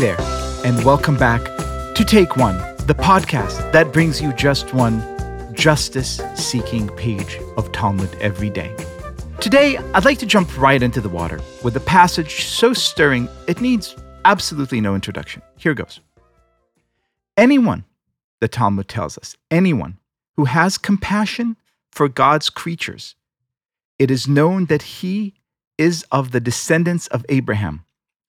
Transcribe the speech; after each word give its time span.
there, 0.00 0.16
and 0.64 0.82
welcome 0.82 1.14
back 1.14 1.44
to 1.94 2.04
Take 2.06 2.38
One, 2.38 2.56
the 2.86 2.94
podcast 2.94 3.70
that 3.72 3.92
brings 3.92 4.18
you 4.18 4.32
just 4.32 4.72
one 4.72 5.02
justice 5.54 6.22
seeking 6.34 6.88
page 6.96 7.38
of 7.58 7.70
Talmud 7.72 8.08
every 8.18 8.48
day. 8.48 8.74
Today, 9.42 9.76
I'd 9.92 10.06
like 10.06 10.18
to 10.20 10.26
jump 10.26 10.56
right 10.56 10.82
into 10.82 11.02
the 11.02 11.10
water 11.10 11.38
with 11.62 11.76
a 11.76 11.80
passage 11.80 12.44
so 12.46 12.72
stirring 12.72 13.28
it 13.46 13.60
needs 13.60 13.94
absolutely 14.24 14.80
no 14.80 14.94
introduction. 14.94 15.42
Here 15.58 15.74
goes. 15.74 16.00
Anyone, 17.36 17.84
the 18.40 18.48
Talmud 18.48 18.88
tells 18.88 19.18
us, 19.18 19.36
anyone 19.50 19.98
who 20.34 20.46
has 20.46 20.78
compassion 20.78 21.58
for 21.92 22.08
God's 22.08 22.48
creatures, 22.48 23.16
it 23.98 24.10
is 24.10 24.26
known 24.26 24.64
that 24.66 24.80
he 24.80 25.34
is 25.76 26.06
of 26.10 26.30
the 26.30 26.40
descendants 26.40 27.06
of 27.08 27.26
Abraham, 27.28 27.84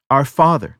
our 0.09 0.26
father. 0.26 0.78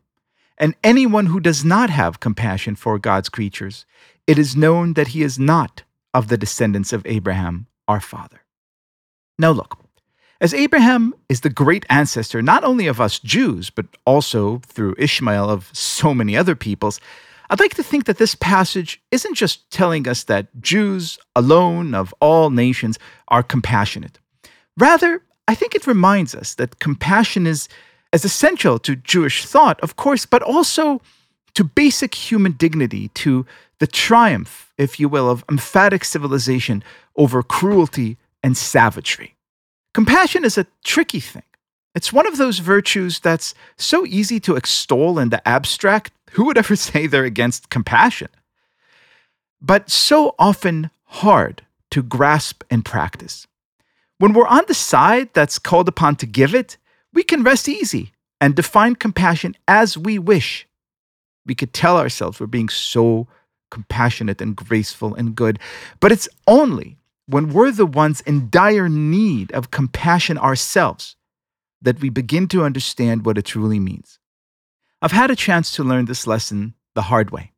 And 0.58 0.76
anyone 0.84 1.28
who 1.28 1.40
does 1.40 1.66
not 1.66 1.90
have 1.90 2.20
compassion 2.20 2.76
for 2.76 3.00
God's 3.00 3.30
creatures, 3.30 3.86
it 4.28 4.38
is 4.38 4.56
known 4.56 4.94
that 4.94 5.10
he 5.10 5.24
is 5.24 5.40
not 5.40 5.84
of 6.14 6.28
the 6.28 6.38
descendants 6.38 6.94
of 6.94 7.06
Abraham, 7.06 7.68
our 7.88 8.00
father. 8.00 8.42
Now, 9.40 9.52
look, 9.52 9.78
as 10.40 10.54
Abraham 10.54 11.14
is 11.30 11.42
the 11.42 11.50
great 11.50 11.86
ancestor 11.90 12.42
not 12.42 12.64
only 12.64 12.88
of 12.88 13.00
us 13.00 13.20
Jews, 13.20 13.70
but 13.70 13.86
also 14.06 14.60
through 14.66 14.96
Ishmael 14.98 15.50
of 15.50 15.70
so 15.74 16.14
many 16.14 16.36
other 16.36 16.56
peoples, 16.56 17.00
I'd 17.50 17.60
like 17.60 17.76
to 17.76 17.84
think 17.84 18.06
that 18.06 18.18
this 18.18 18.34
passage 18.34 19.02
isn't 19.12 19.36
just 19.36 19.70
telling 19.72 20.08
us 20.08 20.24
that 20.24 20.62
Jews 20.62 21.20
alone 21.36 21.94
of 21.94 22.14
all 22.22 22.50
nations 22.50 22.98
are 23.28 23.44
compassionate. 23.44 24.20
Rather, 24.78 25.22
I 25.48 25.56
think 25.56 25.76
it 25.76 25.86
reminds 25.86 26.34
us 26.34 26.56
that 26.56 26.80
compassion 26.80 27.46
is 27.46 27.68
as 28.14 28.26
essential 28.26 28.80
to 28.80 28.96
Jewish 28.96 29.46
thought, 29.46 29.80
of 29.82 29.96
course, 29.96 30.26
but 30.26 30.42
also 30.42 31.02
to 31.54 31.64
basic 31.64 32.16
human 32.16 32.54
dignity, 32.54 33.10
to 33.10 33.46
the 33.80 33.88
triumph, 33.88 34.74
if 34.78 35.00
you 35.00 35.10
will, 35.10 35.30
of 35.30 35.44
emphatic 35.50 36.06
civilization 36.06 36.84
over 37.16 37.44
cruelty 37.44 38.18
and 38.44 38.56
savagery. 38.56 39.36
Compassion 39.94 40.46
is 40.46 40.58
a 40.58 40.68
tricky 40.84 41.20
thing. 41.20 41.44
It's 41.94 42.14
one 42.14 42.28
of 42.28 42.38
those 42.38 42.60
virtues 42.60 43.20
that's 43.20 43.54
so 43.78 44.06
easy 44.06 44.40
to 44.42 44.56
extol 44.56 45.20
in 45.20 45.30
the 45.30 45.46
abstract. 45.48 46.14
Who 46.32 46.46
would 46.46 46.58
ever 46.58 46.76
say 46.88 47.08
they're 47.08 47.26
against 47.26 47.70
compassion? 47.70 48.30
But 49.62 49.90
so 49.90 50.36
often 50.40 50.90
hard 51.06 51.64
to 51.92 52.02
grasp 52.02 52.64
and 52.70 52.86
practice. 52.86 53.46
When 54.18 54.34
we're 54.34 54.48
on 54.48 54.64
the 54.68 54.74
side 54.74 55.30
that's 55.34 55.60
called 55.60 55.88
upon 55.88 56.16
to 56.18 56.26
give 56.26 56.56
it, 56.56 56.78
we 57.14 57.24
can 57.24 57.44
rest 57.44 57.68
easy 57.68 58.12
and 58.40 58.56
define 58.56 58.96
compassion 58.96 59.56
as 59.68 59.98
we 59.98 60.18
wish. 60.20 60.68
We 61.46 61.56
could 61.56 61.74
tell 61.74 61.98
ourselves 61.98 62.40
we're 62.40 62.48
being 62.48 62.70
so 62.70 63.28
compassionate 63.70 64.42
and 64.42 64.56
graceful 64.56 65.16
and 65.16 65.36
good, 65.36 65.60
but 66.00 66.12
it's 66.12 66.30
only 66.48 66.98
when 67.28 67.54
we're 67.54 67.72
the 67.72 67.86
ones 67.86 68.22
in 68.22 68.50
dire 68.50 68.90
need 68.90 69.52
of 69.54 69.72
compassion 69.72 70.38
ourselves 70.38 71.16
that 71.82 72.00
we 72.00 72.10
begin 72.10 72.48
to 72.50 72.64
understand 72.64 73.26
what 73.26 73.38
it 73.38 73.46
truly 73.46 73.80
means. 73.80 74.20
I've 75.02 75.12
had 75.12 75.32
a 75.32 75.36
chance 75.36 75.72
to 75.76 75.84
learn 75.84 76.06
this 76.06 76.28
lesson 76.28 76.76
the 76.94 77.04
hard 77.04 77.32
way. 77.32 77.54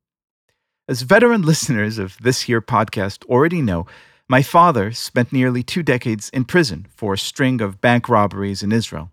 As 0.88 1.02
veteran 1.02 1.42
listeners 1.52 1.98
of 1.98 2.18
this 2.22 2.44
here 2.44 2.62
podcast 2.62 3.26
already 3.26 3.62
know, 3.62 3.86
my 4.30 4.42
father 4.42 4.92
spent 4.92 5.34
nearly 5.34 5.64
two 5.64 5.84
decades 5.84 6.30
in 6.30 6.46
prison 6.46 6.88
for 6.96 7.14
a 7.14 7.18
string 7.18 7.62
of 7.62 7.82
bank 7.82 8.08
robberies 8.08 8.64
in 8.64 8.72
Israel. 8.72 9.12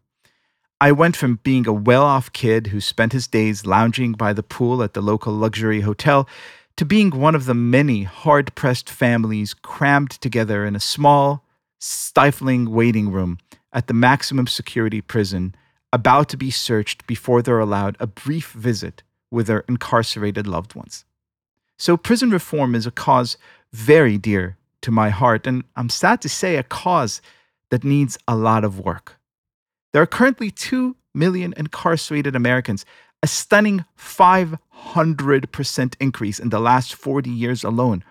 I 0.82 0.92
went 0.92 1.14
from 1.14 1.40
being 1.42 1.66
a 1.66 1.74
well 1.74 2.04
off 2.04 2.32
kid 2.32 2.68
who 2.68 2.80
spent 2.80 3.12
his 3.12 3.26
days 3.26 3.66
lounging 3.66 4.12
by 4.12 4.32
the 4.32 4.42
pool 4.42 4.82
at 4.82 4.94
the 4.94 5.02
local 5.02 5.34
luxury 5.34 5.82
hotel 5.82 6.26
to 6.76 6.86
being 6.86 7.10
one 7.10 7.34
of 7.34 7.44
the 7.44 7.54
many 7.54 8.04
hard 8.04 8.54
pressed 8.54 8.88
families 8.88 9.52
crammed 9.52 10.12
together 10.12 10.64
in 10.64 10.74
a 10.74 10.80
small, 10.80 11.44
stifling 11.78 12.70
waiting 12.70 13.12
room 13.12 13.38
at 13.74 13.88
the 13.88 13.94
maximum 13.94 14.46
security 14.46 15.02
prison, 15.02 15.54
about 15.92 16.30
to 16.30 16.38
be 16.38 16.50
searched 16.50 17.06
before 17.06 17.42
they're 17.42 17.58
allowed 17.58 17.98
a 18.00 18.06
brief 18.06 18.52
visit 18.52 19.02
with 19.30 19.48
their 19.48 19.64
incarcerated 19.68 20.46
loved 20.46 20.74
ones. 20.74 21.04
So, 21.76 21.98
prison 21.98 22.30
reform 22.30 22.74
is 22.74 22.86
a 22.86 22.90
cause 22.90 23.36
very 23.72 24.16
dear 24.16 24.56
to 24.80 24.90
my 24.90 25.10
heart, 25.10 25.46
and 25.46 25.64
I'm 25.76 25.90
sad 25.90 26.22
to 26.22 26.28
say, 26.28 26.56
a 26.56 26.62
cause 26.62 27.20
that 27.68 27.84
needs 27.84 28.16
a 28.26 28.34
lot 28.34 28.64
of 28.64 28.80
work. 28.80 29.19
There 29.92 30.02
are 30.02 30.06
currently 30.06 30.50
2 30.50 30.96
million 31.14 31.52
incarcerated 31.56 32.36
Americans, 32.36 32.84
a 33.22 33.26
stunning 33.26 33.84
500% 33.98 35.94
increase 35.98 36.38
in 36.38 36.50
the 36.50 36.60
last 36.60 36.94
40 36.94 37.28
years 37.28 37.64
alone. 37.64 38.04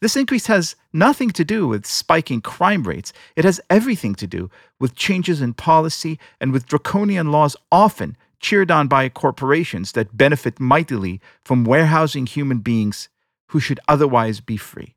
This 0.00 0.16
increase 0.16 0.46
has 0.46 0.76
nothing 0.92 1.30
to 1.30 1.44
do 1.44 1.66
with 1.66 1.86
spiking 1.86 2.42
crime 2.42 2.82
rates. 2.82 3.12
It 3.36 3.44
has 3.44 3.60
everything 3.70 4.14
to 4.16 4.26
do 4.26 4.50
with 4.78 4.94
changes 4.94 5.40
in 5.40 5.54
policy 5.54 6.18
and 6.40 6.52
with 6.52 6.66
draconian 6.66 7.32
laws 7.32 7.56
often 7.72 8.16
cheered 8.38 8.70
on 8.70 8.88
by 8.88 9.08
corporations 9.08 9.92
that 9.92 10.16
benefit 10.16 10.60
mightily 10.60 11.20
from 11.42 11.64
warehousing 11.64 12.26
human 12.26 12.58
beings 12.58 13.08
who 13.48 13.60
should 13.60 13.80
otherwise 13.88 14.40
be 14.40 14.58
free. 14.58 14.94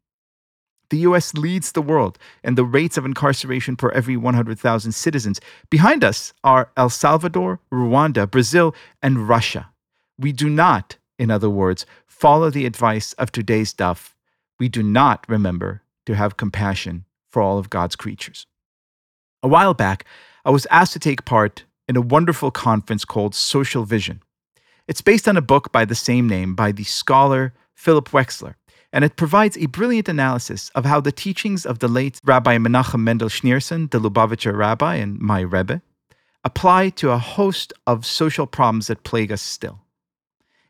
The 0.90 1.00
US 1.00 1.34
leads 1.34 1.72
the 1.72 1.82
world 1.82 2.18
in 2.44 2.56
the 2.56 2.64
rates 2.64 2.98
of 2.98 3.06
incarceration 3.06 3.76
per 3.76 3.90
every 3.90 4.16
100,000 4.16 4.92
citizens. 4.92 5.42
Behind 5.70 6.04
us 6.04 6.34
are 6.44 6.72
El 6.78 6.90
Salvador, 6.90 7.60
Rwanda, 7.72 8.30
Brazil, 8.30 8.74
and 9.02 9.28
Russia. 9.28 9.70
We 10.18 10.32
do 10.32 10.50
not, 10.50 10.98
in 11.20 11.30
other 11.30 11.50
words, 11.50 11.86
follow 12.06 12.50
the 12.50 12.66
advice 12.66 13.14
of 13.14 13.32
today's 13.32 13.74
daf. 13.74 14.14
We 14.60 14.70
do 14.70 14.82
not 14.82 15.26
remember 15.28 15.84
to 16.06 16.16
have 16.16 16.38
compassion 16.38 17.06
for 17.30 17.42
all 17.42 17.58
of 17.58 17.70
God's 17.70 17.96
creatures. 17.96 18.48
A 19.44 19.48
while 19.48 19.74
back, 19.74 20.06
I 20.46 20.50
was 20.50 20.66
asked 20.72 20.94
to 20.94 21.00
take 21.00 21.26
part 21.26 21.66
in 21.88 21.98
a 21.98 22.02
wonderful 22.02 22.50
conference 22.50 23.06
called 23.06 23.36
Social 23.36 23.84
Vision. 23.84 24.22
It's 24.88 25.02
based 25.02 25.28
on 25.28 25.36
a 25.36 25.42
book 25.42 25.72
by 25.72 25.84
the 25.84 25.96
same 25.96 26.28
name 26.28 26.56
by 26.56 26.72
the 26.72 26.86
scholar 26.86 27.54
Philip 27.76 28.10
Wexler 28.10 28.56
and 28.98 29.06
it 29.06 29.16
provides 29.16 29.56
a 29.60 29.68
brilliant 29.68 30.10
analysis 30.10 30.72
of 30.74 30.84
how 30.84 31.00
the 31.00 31.12
teachings 31.12 31.68
of 31.68 31.78
the 31.78 31.88
late 31.88 32.20
Rabbi 32.26 32.58
Menachem 32.58 33.02
Mendel 33.02 33.30
Schneerson, 33.30 33.92
the 33.92 34.00
Lubavitcher 34.00 34.58
rabbi 34.58 34.96
and 34.96 35.20
my 35.20 35.42
Rebbe, 35.42 35.84
apply 36.44 36.90
to 36.90 37.12
a 37.12 37.20
host 37.20 37.72
of 37.86 38.08
social 38.08 38.48
problems 38.48 38.88
that 38.88 39.04
plague 39.04 39.32
us 39.32 39.44
still. 39.44 39.82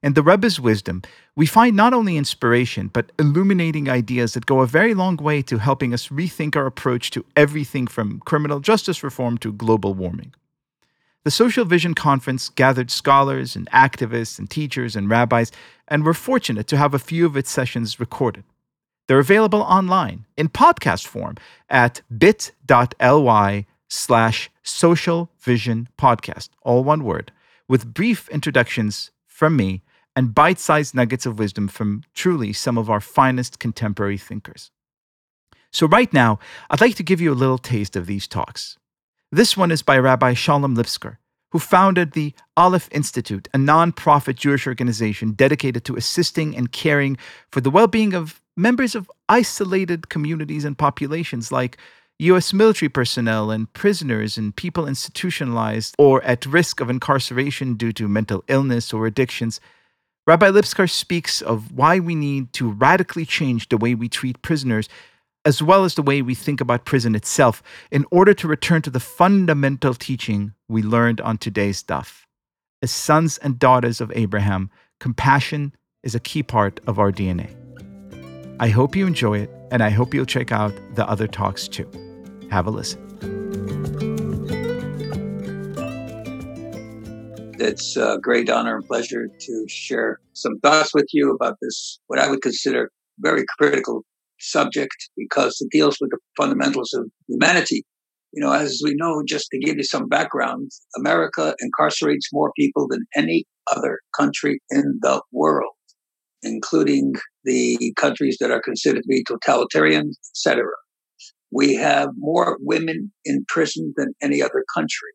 In 0.04 0.12
the 0.12 0.22
Rebbe's 0.22 0.60
wisdom, 0.60 1.04
we 1.38 1.46
find 1.46 1.78
not 1.78 1.94
only 1.94 2.18
inspiration, 2.18 2.90
but 2.90 3.14
illuminating 3.18 3.88
ideas 3.88 4.34
that 4.34 4.46
go 4.46 4.60
a 4.60 4.68
very 4.68 4.94
long 4.94 5.16
way 5.16 5.42
to 5.44 5.60
helping 5.60 5.94
us 5.94 6.10
rethink 6.10 6.58
our 6.58 6.66
approach 6.66 7.12
to 7.12 7.24
everything 7.38 7.88
from 7.88 8.20
criminal 8.26 8.60
justice 8.60 9.04
reform 9.04 9.38
to 9.38 9.54
global 9.54 9.94
warming. 9.94 10.34
The 11.28 11.32
Social 11.32 11.66
Vision 11.66 11.94
Conference 11.94 12.48
gathered 12.48 12.90
scholars 12.90 13.58
and 13.58 13.70
activists 13.72 14.40
and 14.40 14.50
teachers 14.50 14.96
and 14.96 15.10
rabbis, 15.10 15.52
and 15.90 16.06
we're 16.06 16.14
fortunate 16.14 16.68
to 16.68 16.78
have 16.78 16.94
a 16.94 17.00
few 17.00 17.26
of 17.26 17.36
its 17.36 17.52
sessions 17.52 18.00
recorded. 18.00 18.46
They're 19.08 19.20
available 19.20 19.60
online 19.60 20.26
in 20.38 20.48
podcast 20.48 21.06
form 21.06 21.36
at 21.70 22.00
bit.ly 22.18 23.66
slash 23.90 24.50
social 24.64 25.30
vision 25.42 25.90
podcast, 25.98 26.48
all 26.62 26.86
one 26.86 27.04
word, 27.04 27.34
with 27.68 27.94
brief 27.94 28.30
introductions 28.30 29.12
from 29.26 29.58
me 29.58 29.82
and 30.16 30.34
bite 30.34 30.60
sized 30.60 30.96
nuggets 30.96 31.26
of 31.26 31.40
wisdom 31.40 31.68
from 31.68 32.04
truly 32.14 32.54
some 32.54 32.78
of 32.78 32.90
our 32.90 33.02
finest 33.02 33.60
contemporary 33.60 34.18
thinkers. 34.18 34.72
So, 35.74 35.88
right 35.88 36.14
now, 36.14 36.40
I'd 36.70 36.80
like 36.80 36.96
to 36.96 37.04
give 37.04 37.20
you 37.20 37.34
a 37.34 37.42
little 37.42 37.58
taste 37.58 37.98
of 37.98 38.06
these 38.06 38.30
talks. 38.30 38.78
This 39.32 39.58
one 39.58 39.72
is 39.72 39.82
by 39.82 40.00
Rabbi 40.00 40.34
Shalom 40.34 40.78
Lipskar, 40.78 41.18
who 41.52 41.60
founded 41.60 42.14
the 42.14 42.34
Aleph 42.56 42.88
Institute, 42.94 43.50
a 43.54 43.58
non-profit 43.58 44.38
Jewish 44.38 44.66
organization 44.66 45.34
dedicated 45.34 45.84
to 45.84 45.98
assisting 45.98 46.56
and 46.56 46.72
caring 46.72 47.18
for 47.52 47.60
the 47.60 47.70
well-being 47.70 48.14
of 48.14 48.42
members 48.56 48.96
of 48.96 49.12
isolated 49.28 50.08
communities 50.08 50.64
and 50.64 50.78
populations 50.78 51.52
like 51.52 51.78
U.S. 52.20 52.54
military 52.54 52.88
personnel 52.88 53.52
and 53.52 53.72
prisoners 53.74 54.38
and 54.38 54.56
people 54.56 54.88
institutionalized 54.88 55.94
or 56.00 56.24
at 56.24 56.46
risk 56.46 56.80
of 56.80 56.90
incarceration 56.90 57.74
due 57.74 57.92
to 57.92 58.08
mental 58.08 58.46
illness 58.48 58.94
or 58.94 59.06
addictions. 59.06 59.60
Rabbi 60.26 60.50
Lipskar 60.52 60.90
speaks 60.90 61.42
of 61.42 61.74
why 61.74 62.00
we 62.00 62.16
need 62.16 62.54
to 62.54 62.72
radically 62.72 63.26
change 63.26 63.68
the 63.68 63.78
way 63.78 63.94
we 63.94 64.08
treat 64.08 64.42
prisoners 64.42 64.88
as 65.48 65.64
well 65.64 65.86
as 65.86 65.96
the 65.96 66.02
way 66.02 66.22
we 66.22 66.36
think 66.36 66.60
about 66.60 66.84
prison 66.84 67.16
itself, 67.16 67.64
in 67.90 68.06
order 68.12 68.34
to 68.34 68.50
return 68.50 68.82
to 68.82 68.90
the 68.90 69.00
fundamental 69.00 69.94
teaching 69.94 70.54
we 70.68 70.84
learned 70.84 71.22
on 71.22 71.38
today's 71.38 71.82
daf. 71.82 72.26
As 72.82 72.92
sons 72.92 73.38
and 73.38 73.58
daughters 73.58 74.02
of 74.02 74.12
Abraham, 74.14 74.70
compassion 75.00 75.74
is 76.04 76.14
a 76.14 76.20
key 76.20 76.44
part 76.44 76.82
of 76.86 77.00
our 77.00 77.14
DNA. 77.14 77.56
I 78.60 78.68
hope 78.68 78.94
you 78.94 79.08
enjoy 79.08 79.38
it, 79.38 79.50
and 79.72 79.82
I 79.82 79.90
hope 79.90 80.14
you'll 80.14 80.26
check 80.26 80.52
out 80.52 80.74
the 80.96 81.08
other 81.08 81.28
talks 81.28 81.70
too. 81.70 81.90
Have 82.52 82.68
a 82.68 82.70
listen. 82.70 83.00
It's 87.58 87.96
a 87.96 88.20
great 88.22 88.50
honor 88.50 88.76
and 88.76 88.86
pleasure 88.86 89.30
to 89.40 89.66
share 89.70 90.20
some 90.34 90.60
thoughts 90.60 90.94
with 90.94 91.08
you 91.14 91.34
about 91.34 91.56
this, 91.62 92.00
what 92.08 92.20
I 92.20 92.30
would 92.30 92.42
consider 92.42 92.92
very 93.22 93.46
critical 93.58 94.04
subject 94.40 94.96
because 95.16 95.58
it 95.62 95.70
deals 95.72 95.98
with 96.00 96.12
the 96.12 96.20
fundamentals 96.36 96.94
of 96.94 97.10
humanity. 97.28 97.86
You 98.34 98.44
know, 98.44 98.52
as 98.52 98.82
we 98.84 98.94
know, 98.96 99.24
just 99.28 99.48
to 99.52 99.60
give 99.60 99.78
you 99.78 99.84
some 99.84 100.08
background, 100.08 100.70
America 100.98 101.56
incarcerates 101.64 102.26
more 102.34 102.52
people 102.58 102.88
than 102.90 103.06
any 103.16 103.46
other 103.76 104.00
country 104.16 104.60
in 104.70 105.00
the 105.02 105.22
world, 105.32 105.74
including 106.44 107.14
the 107.44 107.94
countries 107.98 108.38
that 108.40 108.52
are 108.52 108.62
considered 108.62 109.04
to 109.04 109.08
be 109.08 109.24
totalitarian, 109.24 110.12
etc. 110.32 110.66
We 111.52 111.76
have 111.76 112.10
more 112.18 112.58
women 112.62 113.12
in 113.24 113.46
prison 113.48 113.94
than 113.96 114.14
any 114.22 114.42
other 114.42 114.66
country. 114.74 115.14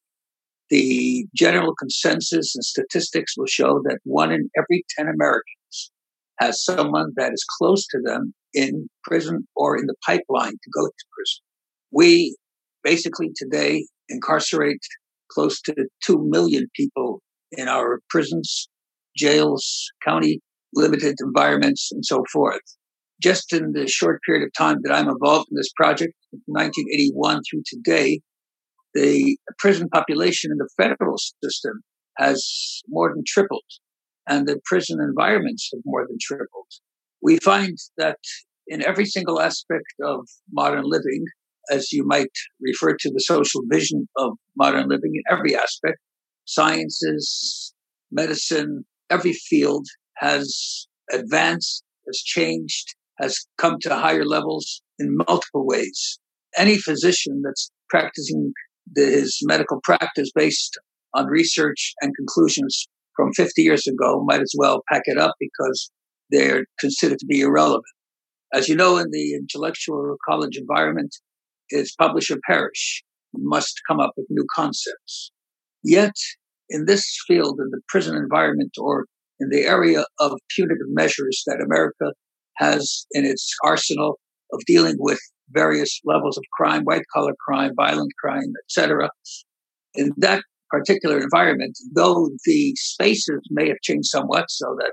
The 0.71 1.27
general 1.37 1.75
consensus 1.75 2.55
and 2.55 2.65
statistics 2.65 3.35
will 3.37 3.47
show 3.47 3.83
that 3.85 3.99
one 4.05 4.33
in 4.33 4.49
every 4.57 4.85
10 4.97 5.07
Americans 5.07 5.93
has 6.41 6.65
someone 6.65 7.13
that 7.17 7.33
is 7.33 7.45
close 7.59 7.87
to 7.89 7.99
them 8.03 8.33
in 8.55 8.89
prison 9.05 9.47
or 9.57 9.79
in 9.79 9.87
the 9.87 9.95
pipeline 10.05 10.53
to 10.53 10.71
go 10.75 10.87
to 10.87 11.05
prison. 11.17 11.43
We 11.91 12.37
basically 12.83 13.31
today 13.37 13.87
incarcerate 14.09 14.81
close 15.31 15.61
to 15.63 15.75
2 16.05 16.27
million 16.29 16.67
people 16.75 17.23
in 17.53 17.69
our 17.69 18.01
prisons, 18.11 18.69
jails, 19.17 19.91
county 20.07 20.41
limited 20.75 21.17
environments, 21.21 21.91
and 21.93 22.05
so 22.05 22.25
forth. 22.33 22.61
Just 23.23 23.53
in 23.53 23.73
the 23.73 23.87
short 23.87 24.21
period 24.27 24.45
of 24.45 24.53
time 24.57 24.79
that 24.83 24.93
I'm 24.93 25.09
involved 25.09 25.49
in 25.51 25.57
this 25.57 25.73
project, 25.77 26.15
1981 26.47 27.41
through 27.49 27.63
today, 27.67 28.21
the 28.95 29.37
prison 29.59 29.89
population 29.89 30.51
in 30.51 30.59
the 30.59 30.69
federal 30.77 31.17
system 31.43 31.83
has 32.19 32.83
more 32.89 33.13
than 33.15 33.23
tripled, 33.27 33.63
and 34.29 34.47
the 34.47 34.61
prison 34.65 34.99
environments 35.01 35.71
have 35.73 35.83
more 35.85 36.07
than 36.07 36.17
tripled. 36.21 36.67
We 37.23 37.39
find 37.39 37.79
that 37.99 38.19
in 38.67 38.85
every 38.85 39.05
single 39.07 39.41
aspect 39.41 39.85
of 40.03 40.27
modern 40.53 40.85
living, 40.85 41.25
as 41.71 41.93
you 41.93 42.05
might 42.05 42.31
refer 42.61 42.97
to 42.99 43.11
the 43.13 43.21
social 43.21 43.63
vision 43.71 44.09
of 44.17 44.33
modern 44.57 44.89
living 44.89 45.13
in 45.15 45.23
every 45.31 45.55
aspect, 45.55 45.99
sciences, 46.45 47.73
medicine, 48.11 48.85
every 49.11 49.33
field 49.33 49.87
has 50.17 50.87
advanced, 51.13 51.85
has 52.07 52.19
changed, 52.19 52.95
has 53.19 53.47
come 53.59 53.77
to 53.81 53.95
higher 53.95 54.25
levels 54.25 54.83
in 54.99 55.17
multiple 55.29 55.67
ways. 55.67 56.19
Any 56.57 56.77
physician 56.77 57.43
that's 57.45 57.71
practicing 57.89 58.53
his 58.97 59.39
medical 59.45 59.81
practice 59.85 60.31
based 60.35 60.79
on 61.15 61.27
research 61.27 61.95
and 62.01 62.15
conclusions 62.17 62.89
from 63.15 63.33
50 63.35 63.63
years 63.63 63.87
ago 63.87 64.25
might 64.27 64.41
as 64.41 64.53
well 64.57 64.83
pack 64.91 65.03
it 65.05 65.19
up 65.19 65.35
because 65.39 65.91
they're 66.33 66.65
considered 66.81 67.19
to 67.21 67.27
be 67.27 67.41
irrelevant. 67.41 67.85
As 68.53 68.69
you 68.69 68.75
know, 68.75 68.99
in 68.99 69.11
the 69.11 69.35
intellectual 69.35 70.17
college 70.29 70.57
environment, 70.57 71.15
it's 71.69 71.95
publish 71.95 72.31
or 72.31 72.39
perish. 72.47 73.03
You 73.33 73.41
must 73.45 73.81
come 73.89 74.01
up 74.01 74.13
with 74.17 74.27
new 74.29 74.45
concepts. 74.55 75.31
Yet, 75.85 76.15
in 76.69 76.87
this 76.87 77.07
field, 77.27 77.61
in 77.61 77.71
the 77.71 77.81
prison 77.89 78.17
environment, 78.17 78.73
or 78.79 79.07
in 79.41 79.49
the 79.51 79.65
area 79.65 80.05
of 80.21 80.39
punitive 80.55 80.89
measures 80.89 81.43
that 81.47 81.63
America 81.65 82.13
has 82.59 83.07
in 83.13 83.25
its 83.25 83.51
arsenal 83.65 84.19
of 84.53 84.61
dealing 84.67 84.97
with 84.99 85.19
various 85.51 86.01
levels 86.05 86.37
of 86.37 86.45
crime, 86.57 86.83
white 86.85 87.05
collar 87.13 87.35
crime, 87.47 87.73
violent 87.77 88.13
crime, 88.23 88.53
etc. 88.65 89.09
In 89.95 90.13
that 90.19 90.43
particular 90.71 91.19
environment, 91.21 91.77
though 91.95 92.31
the 92.45 92.75
spaces 92.77 93.41
may 93.51 93.69
have 93.69 93.81
changed 93.83 94.09
somewhat 94.09 94.47
so 94.49 94.75
that 94.79 94.93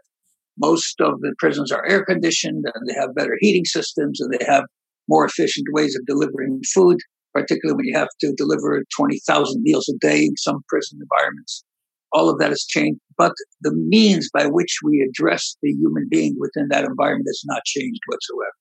most 0.59 0.99
of 1.01 1.19
the 1.21 1.33
prisons 1.39 1.71
are 1.71 1.85
air 1.87 2.03
conditioned 2.03 2.65
and 2.73 2.87
they 2.87 2.93
have 2.93 3.15
better 3.15 3.37
heating 3.39 3.65
systems 3.65 4.19
and 4.19 4.33
they 4.33 4.45
have 4.45 4.65
more 5.07 5.25
efficient 5.25 5.65
ways 5.71 5.95
of 5.95 6.05
delivering 6.05 6.61
food, 6.73 6.97
particularly 7.33 7.75
when 7.75 7.85
you 7.85 7.97
have 7.97 8.09
to 8.21 8.33
deliver 8.35 8.83
20,000 8.95 9.61
meals 9.61 9.89
a 9.89 9.97
day 9.99 10.23
in 10.23 10.35
some 10.37 10.61
prison 10.67 10.99
environments. 11.01 11.63
All 12.11 12.29
of 12.29 12.39
that 12.39 12.49
has 12.49 12.65
changed, 12.65 12.99
but 13.17 13.33
the 13.61 13.73
means 13.73 14.29
by 14.33 14.47
which 14.47 14.79
we 14.83 15.07
address 15.07 15.55
the 15.61 15.71
human 15.71 16.07
being 16.09 16.35
within 16.39 16.67
that 16.69 16.85
environment 16.85 17.27
has 17.27 17.41
not 17.45 17.63
changed 17.65 18.01
whatsoever. 18.07 18.51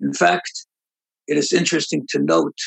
In 0.00 0.12
fact, 0.12 0.66
it 1.26 1.36
is 1.36 1.52
interesting 1.52 2.06
to 2.10 2.18
note 2.18 2.58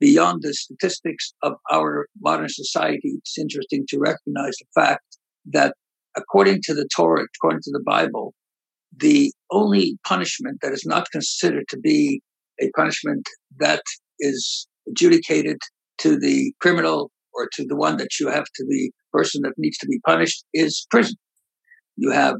beyond 0.00 0.42
the 0.42 0.54
statistics 0.54 1.34
of 1.42 1.52
our 1.70 2.06
modern 2.20 2.48
society, 2.48 3.16
it's 3.18 3.38
interesting 3.38 3.84
to 3.88 3.98
recognize 3.98 4.56
the 4.58 4.66
fact 4.74 5.04
that 5.52 5.74
according 6.16 6.60
to 6.64 6.74
the 6.74 6.88
Torah, 6.94 7.24
according 7.36 7.60
to 7.62 7.70
the 7.72 7.82
Bible, 7.84 8.34
the 8.96 9.32
only 9.50 9.98
punishment 10.06 10.58
that 10.62 10.72
is 10.72 10.84
not 10.84 11.10
considered 11.10 11.64
to 11.68 11.78
be 11.78 12.22
a 12.60 12.70
punishment 12.76 13.26
that 13.58 13.82
is 14.18 14.66
adjudicated 14.88 15.58
to 15.98 16.18
the 16.18 16.52
criminal 16.60 17.10
or 17.32 17.48
to 17.52 17.64
the 17.66 17.76
one 17.76 17.96
that 17.96 18.18
you 18.18 18.28
have 18.28 18.44
to 18.44 18.64
the 18.68 18.90
person 19.12 19.42
that 19.42 19.52
needs 19.56 19.78
to 19.78 19.86
be 19.86 20.00
punished 20.04 20.44
is 20.52 20.86
prison. 20.90 21.16
You 21.96 22.10
have 22.10 22.36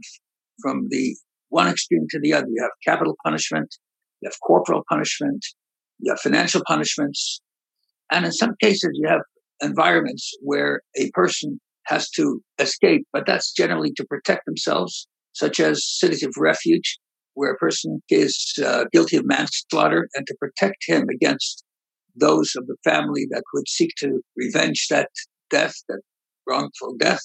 from 0.63 0.89
the 0.91 1.17
one 1.49 1.69
extreme 1.69 2.07
to 2.11 2.21
the 2.21 2.33
other, 2.33 2.47
you 2.49 2.63
have 2.63 2.71
capital 2.85 3.17
punishment, 3.25 3.75
you 4.21 4.29
have 4.29 4.37
corporal 4.47 4.83
punishment, 4.89 5.45
you 5.99 6.13
have 6.13 6.21
financial 6.21 6.63
punishments, 6.67 7.41
and 8.11 8.25
in 8.25 8.33
some 8.33 8.55
cases 8.61 8.91
you 8.95 9.09
have 9.09 9.21
environments 9.63 10.33
where 10.43 10.81
a 10.97 11.11
person 11.13 11.61
has 11.91 12.09
to 12.11 12.41
escape, 12.59 13.03
but 13.13 13.25
that's 13.27 13.53
generally 13.53 13.93
to 13.97 14.05
protect 14.05 14.47
themselves, 14.47 15.07
such 15.33 15.61
as 15.61 15.85
cities 15.85 16.23
of 16.23 16.33
refuge, 16.39 16.99
where 17.35 17.53
a 17.53 17.57
person 17.57 18.01
is 18.09 18.55
uh, 18.65 18.85
guilty 18.93 19.17
of 19.17 19.27
manslaughter, 19.27 20.09
and 20.15 20.27
to 20.27 20.37
protect 20.39 20.79
him 20.87 21.07
against 21.13 21.65
those 22.17 22.53
of 22.57 22.67
the 22.67 22.77
family 22.85 23.27
that 23.31 23.43
would 23.55 23.69
seek 23.69 23.91
to 23.99 24.21
revenge 24.37 24.87
that 24.91 25.11
death, 25.51 25.75
that 25.89 26.01
wrongful 26.49 26.97
death. 26.99 27.21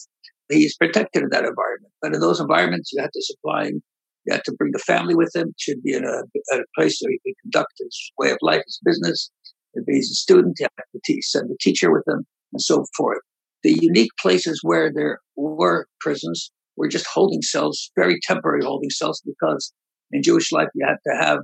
He's 0.49 0.75
protected 0.75 1.23
in 1.23 1.29
that 1.29 1.45
environment. 1.45 1.93
But 2.01 2.13
in 2.13 2.21
those 2.21 2.39
environments, 2.39 2.91
you 2.91 3.01
have 3.01 3.11
to 3.11 3.21
supply 3.21 3.65
him. 3.65 3.81
You 4.25 4.33
have 4.33 4.43
to 4.43 4.53
bring 4.57 4.71
the 4.71 4.79
family 4.79 5.15
with 5.15 5.31
him. 5.35 5.49
It 5.49 5.55
should 5.59 5.83
be 5.83 5.93
in 5.93 6.03
a, 6.03 6.21
a 6.55 6.59
place 6.77 6.99
where 7.01 7.11
he 7.11 7.19
can 7.25 7.33
conduct 7.43 7.73
his 7.79 8.11
way 8.17 8.31
of 8.31 8.37
life, 8.41 8.61
his 8.65 8.79
business. 8.83 9.31
If 9.73 9.83
he's 9.87 10.11
a 10.11 10.15
student, 10.15 10.57
you 10.59 10.67
have 10.77 10.85
to 11.03 11.21
send 11.21 11.49
a 11.51 11.55
teacher 11.59 11.91
with 11.91 12.03
him, 12.07 12.25
and 12.53 12.61
so 12.61 12.85
forth. 12.95 13.19
The 13.65 13.79
unique 13.81 14.11
places 14.21 14.59
where 14.61 14.91
there 14.93 15.17
were 15.35 15.87
prisons 15.99 16.51
were 16.77 16.87
just 16.87 17.07
holding 17.11 17.41
cells, 17.41 17.89
very 17.97 18.19
temporary 18.21 18.63
holding 18.63 18.91
cells, 18.91 19.23
because 19.25 19.73
in 20.11 20.21
Jewish 20.21 20.51
life 20.51 20.67
you 20.75 20.85
had 20.85 20.97
to 21.07 21.17
have 21.19 21.39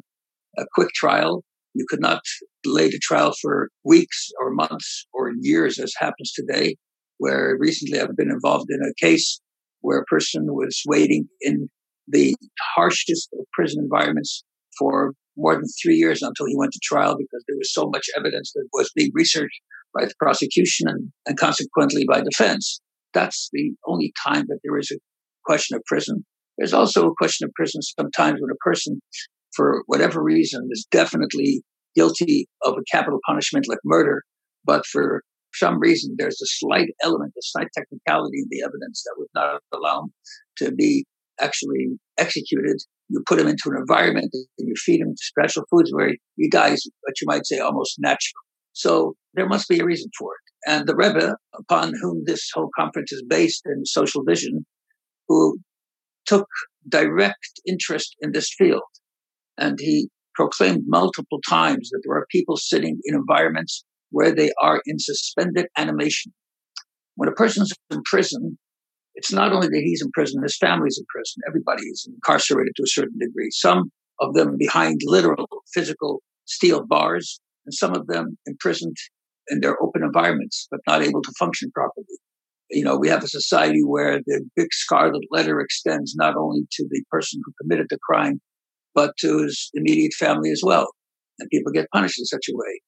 a 0.59 0.65
quick 0.75 0.89
trial. 0.93 1.43
You 1.73 1.87
could 1.89 1.99
not 1.99 2.21
delay 2.61 2.91
the 2.91 2.99
trial 3.01 3.33
for 3.41 3.69
weeks 3.83 4.29
or 4.39 4.53
months 4.53 5.07
or 5.11 5.31
years, 5.39 5.79
as 5.79 5.93
happens 5.97 6.31
today. 6.31 6.75
Where 7.17 7.57
recently 7.59 7.99
I've 7.99 8.15
been 8.15 8.29
involved 8.29 8.69
in 8.69 8.81
a 8.83 8.93
case 9.03 9.41
where 9.79 9.97
a 9.97 10.05
person 10.05 10.43
was 10.49 10.79
waiting 10.85 11.25
in 11.41 11.69
the 12.07 12.35
harshest 12.75 13.29
of 13.33 13.47
prison 13.53 13.81
environments 13.81 14.43
for 14.77 15.15
more 15.38 15.55
than 15.55 15.65
three 15.81 15.95
years 15.95 16.21
until 16.21 16.45
he 16.45 16.55
went 16.57 16.71
to 16.73 16.79
trial 16.83 17.15
because 17.17 17.43
there 17.47 17.57
was 17.57 17.73
so 17.73 17.89
much 17.89 18.07
evidence 18.17 18.51
that 18.53 18.67
was 18.73 18.91
being 18.95 19.11
researched 19.13 19.61
by 19.93 20.05
the 20.05 20.13
prosecution 20.19 20.88
and, 20.88 21.11
and 21.25 21.38
consequently 21.38 22.05
by 22.07 22.21
defense. 22.21 22.79
That's 23.13 23.50
the 23.51 23.73
only 23.85 24.13
time 24.25 24.45
that 24.47 24.59
there 24.63 24.77
is 24.77 24.91
a 24.91 25.00
question 25.45 25.75
of 25.75 25.83
prison. 25.85 26.25
There's 26.57 26.73
also 26.73 27.07
a 27.07 27.15
question 27.15 27.47
of 27.47 27.53
prison 27.53 27.81
sometimes 27.81 28.39
when 28.39 28.51
a 28.51 28.63
person, 28.63 29.01
for 29.55 29.83
whatever 29.88 30.23
reason, 30.23 30.67
is 30.71 30.88
definitely 30.91 31.63
guilty 31.95 32.47
of 32.63 32.73
a 32.73 32.83
capital 32.91 33.19
punishment 33.25 33.67
like 33.67 33.79
murder, 33.83 34.23
but 34.63 34.85
for 34.85 35.23
some 35.53 35.79
reason 35.79 36.15
there's 36.17 36.41
a 36.41 36.47
slight 36.47 36.89
element, 37.01 37.33
a 37.38 37.41
slight 37.41 37.67
technicality 37.75 38.39
in 38.39 38.47
the 38.50 38.61
evidence 38.61 39.03
that 39.03 39.15
would 39.17 39.27
not 39.35 39.61
allow 39.73 40.03
him 40.03 40.13
to 40.57 40.71
be 40.71 41.05
actually 41.39 42.00
executed. 42.17 42.77
You 43.12 43.22
put 43.27 43.38
them 43.38 43.48
into 43.48 43.63
an 43.65 43.77
environment 43.77 44.30
and 44.34 44.68
you 44.68 44.74
feed 44.77 45.01
them 45.01 45.13
special 45.18 45.63
foods 45.70 45.91
where 45.94 46.15
he 46.38 46.50
dies, 46.50 46.82
what 47.01 47.20
you 47.20 47.27
might 47.27 47.46
say 47.46 47.60
almost 47.60 47.96
natural. 48.00 48.41
So 48.74 49.15
there 49.34 49.48
must 49.48 49.68
be 49.68 49.80
a 49.80 49.86
reason 49.86 50.10
for 50.18 50.32
it. 50.34 50.72
And 50.72 50.88
the 50.88 50.96
Rebbe, 50.96 51.36
upon 51.53 51.94
whom 52.01 52.24
this 52.25 52.50
whole 52.53 52.70
conference 52.77 53.12
is 53.12 53.24
based 53.27 53.63
in 53.65 53.86
social 53.86 54.24
vision, 54.24 54.65
who 55.27 55.60
took 56.25 56.48
direct 56.88 57.60
interest 57.68 58.15
in 58.22 58.32
this 58.32 58.53
field, 58.58 58.82
and 59.58 59.77
he 59.80 60.10
proclaimed 60.36 60.84
multiple 60.88 61.39
times 61.50 61.89
that 61.89 62.01
there 62.06 62.15
are 62.15 62.25
people 62.32 62.56
sitting 62.56 62.98
in 63.03 63.15
environments 63.15 63.84
where 64.12 64.34
they 64.34 64.51
are 64.62 64.82
in 64.86 65.00
suspended 65.00 65.68
animation. 65.77 66.32
When 67.15 67.27
a 67.27 67.34
person's 67.34 67.74
in 67.89 68.01
prison, 68.06 68.58
it's 69.15 69.32
not 69.32 69.51
only 69.51 69.68
that 69.68 69.82
he's 69.84 70.01
in 70.01 70.12
prison, 70.12 70.41
his 70.41 70.58
family's 70.58 70.98
in 70.98 71.06
prison. 71.13 71.41
Everybody 71.48 71.84
is 71.84 72.08
incarcerated 72.08 72.74
to 72.75 72.84
a 72.84 72.88
certain 72.88 73.18
degree. 73.20 73.50
Some 73.51 73.91
of 74.20 74.34
them 74.34 74.56
behind 74.58 75.01
literal 75.03 75.48
physical 75.74 76.22
steel 76.46 76.86
bars, 76.86 77.39
and 77.65 77.74
some 77.74 77.96
of 77.96 78.08
them 78.08 78.38
imprisoned 78.46 78.96
in 79.50 79.60
their 79.60 79.82
open 79.82 80.03
environments, 80.03 80.68
but 80.72 80.80
not 80.88 81.01
able 81.01 81.22
to 81.22 81.32
function 81.38 81.72
properly. 81.74 82.06
You 82.70 82.84
know, 82.84 82.98
we 82.98 83.10
have 83.10 83.24
a 83.24 83.27
society 83.27 83.82
where 83.84 84.20
the 84.25 84.46
big 84.56 84.68
scarlet 84.72 85.24
letter 85.30 85.60
extends 85.60 86.15
not 86.15 86.36
only 86.38 86.62
to 86.72 86.88
the 86.89 87.03
person 87.12 87.41
who 87.44 87.51
committed 87.62 87.88
the 87.89 88.00
crime, 88.01 88.39
but 88.96 89.12
to 89.20 89.44
his 89.44 89.70
immediate 89.74 90.13
family 90.13 90.51
as 90.51 90.62
well. 90.63 90.88
And 91.39 91.50
people 91.50 91.72
get 91.72 91.89
punished 91.94 92.20
in 92.20 92.25
such 92.25 92.48
a 92.50 92.56
way. 92.56 92.82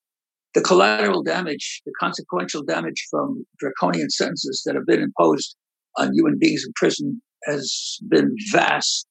The 0.53 0.62
collateral 0.62 1.24
damage, 1.24 1.82
the 1.86 1.92
consequential 2.00 2.63
damage 2.63 3.08
from 3.10 3.46
draconian 3.60 4.10
sentences 4.10 4.62
that 4.65 4.75
have 4.75 4.86
been 4.86 5.01
imposed 5.01 5.56
on 5.97 6.13
human 6.13 6.38
beings 6.39 6.63
in 6.65 6.73
prison 6.75 7.21
has 7.45 7.97
been 8.07 8.35
vast 8.51 9.05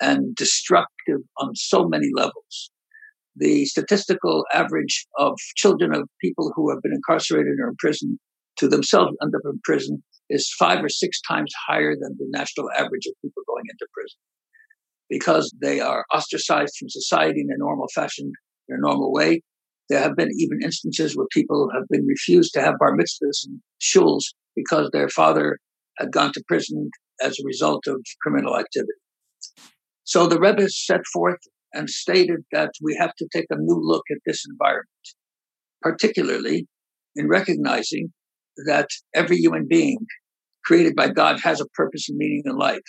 and 0.00 0.34
destructive 0.34 1.20
on 1.38 1.54
so 1.54 1.88
many 1.88 2.08
levels. 2.14 2.70
The 3.36 3.64
statistical 3.64 4.44
average 4.52 5.06
of 5.18 5.38
children 5.56 5.94
of 5.94 6.08
people 6.20 6.52
who 6.54 6.70
have 6.70 6.82
been 6.82 6.92
incarcerated 6.92 7.54
or 7.60 7.68
in 7.68 7.76
prison 7.78 8.18
to 8.58 8.68
themselves 8.68 9.16
end 9.22 9.34
up 9.34 9.42
in 9.44 9.60
prison 9.64 10.02
is 10.28 10.52
five 10.58 10.84
or 10.84 10.88
six 10.88 11.20
times 11.22 11.52
higher 11.68 11.94
than 11.98 12.16
the 12.18 12.26
national 12.28 12.68
average 12.76 13.06
of 13.06 13.14
people 13.22 13.42
going 13.46 13.64
into 13.70 13.86
prison 13.92 14.18
because 15.08 15.54
they 15.60 15.80
are 15.80 16.04
ostracized 16.12 16.74
from 16.78 16.88
society 16.88 17.40
in 17.40 17.48
a 17.50 17.58
normal 17.58 17.86
fashion, 17.94 18.32
in 18.68 18.76
a 18.76 18.80
normal 18.80 19.12
way. 19.12 19.42
There 19.88 20.00
have 20.00 20.16
been 20.16 20.30
even 20.38 20.60
instances 20.62 21.16
where 21.16 21.26
people 21.30 21.68
have 21.74 21.84
been 21.90 22.06
refused 22.06 22.54
to 22.54 22.62
have 22.62 22.78
bar 22.78 22.96
mitzvahs 22.96 23.44
and 23.44 23.60
shuls 23.80 24.24
because 24.56 24.88
their 24.92 25.08
father 25.08 25.58
had 25.98 26.12
gone 26.12 26.32
to 26.32 26.42
prison 26.46 26.90
as 27.22 27.38
a 27.38 27.46
result 27.46 27.86
of 27.86 28.00
criminal 28.22 28.58
activity. 28.58 28.92
So 30.04 30.26
the 30.26 30.40
Rebbe 30.40 30.68
set 30.68 31.00
forth 31.12 31.38
and 31.72 31.88
stated 31.88 32.40
that 32.52 32.70
we 32.82 32.96
have 32.98 33.14
to 33.16 33.28
take 33.32 33.46
a 33.50 33.56
new 33.56 33.78
look 33.80 34.04
at 34.10 34.18
this 34.26 34.44
environment, 34.50 34.88
particularly 35.80 36.66
in 37.16 37.28
recognizing 37.28 38.12
that 38.66 38.88
every 39.14 39.36
human 39.36 39.66
being 39.68 39.98
created 40.64 40.94
by 40.94 41.08
God 41.08 41.40
has 41.40 41.60
a 41.60 41.68
purpose 41.74 42.08
and 42.08 42.18
meaning 42.18 42.42
in 42.44 42.56
life. 42.56 42.80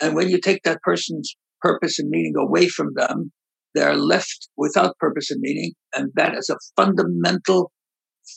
And 0.00 0.14
when 0.14 0.28
you 0.28 0.40
take 0.40 0.62
that 0.64 0.82
person's 0.82 1.34
purpose 1.60 1.98
and 1.98 2.10
meaning 2.10 2.34
away 2.36 2.68
from 2.68 2.92
them, 2.94 3.32
they 3.74 3.82
are 3.82 3.96
left 3.96 4.48
without 4.56 4.98
purpose 4.98 5.30
and 5.30 5.40
meaning. 5.40 5.72
And 5.94 6.10
that 6.14 6.36
is 6.36 6.48
a 6.50 6.58
fundamental, 6.76 7.72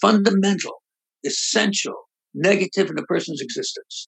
fundamental, 0.01 0.81
essential 1.25 2.06
negative 2.33 2.89
in 2.89 2.99
a 2.99 3.03
person's 3.03 3.41
existence. 3.41 4.07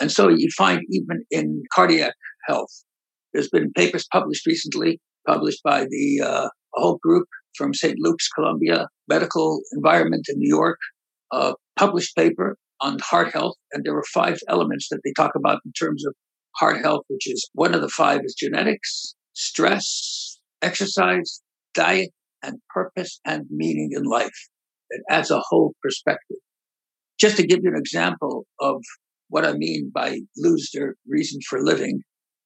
And 0.00 0.10
so 0.10 0.28
you 0.28 0.48
find 0.56 0.80
even 0.90 1.24
in 1.30 1.62
cardiac 1.72 2.14
health, 2.46 2.70
there's 3.32 3.48
been 3.48 3.72
papers 3.72 4.06
published 4.12 4.46
recently, 4.46 5.00
published 5.26 5.62
by 5.62 5.84
the 5.84 6.22
uh, 6.24 6.48
whole 6.72 6.98
group 7.02 7.26
from 7.56 7.74
St. 7.74 7.96
Luke's 7.98 8.28
Columbia 8.28 8.88
Medical 9.08 9.60
Environment 9.72 10.26
in 10.28 10.38
New 10.38 10.48
York, 10.48 10.78
a 11.32 11.54
published 11.76 12.16
paper 12.16 12.56
on 12.80 12.98
heart 13.00 13.32
health. 13.32 13.54
And 13.72 13.84
there 13.84 13.94
were 13.94 14.04
five 14.12 14.38
elements 14.48 14.88
that 14.90 15.00
they 15.04 15.12
talk 15.16 15.32
about 15.36 15.60
in 15.64 15.72
terms 15.72 16.04
of 16.04 16.14
heart 16.56 16.80
health, 16.82 17.04
which 17.08 17.26
is 17.26 17.48
one 17.54 17.74
of 17.74 17.80
the 17.80 17.88
five 17.88 18.20
is 18.24 18.34
genetics, 18.38 19.14
stress, 19.32 20.38
exercise, 20.62 21.40
diet, 21.74 22.10
and 22.42 22.58
purpose 22.72 23.20
and 23.24 23.44
meaning 23.50 23.90
in 23.92 24.04
life. 24.04 24.48
It 24.90 25.02
adds 25.10 25.30
a 25.30 25.42
whole 25.48 25.74
perspective. 25.82 26.36
Just 27.18 27.36
to 27.36 27.46
give 27.46 27.60
you 27.62 27.70
an 27.70 27.78
example 27.78 28.46
of 28.60 28.82
what 29.28 29.44
I 29.44 29.52
mean 29.52 29.90
by 29.94 30.20
lose 30.36 30.70
their 30.72 30.96
reason 31.06 31.40
for 31.48 31.62
living, 31.62 32.00